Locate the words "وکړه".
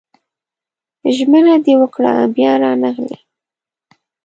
1.81-2.13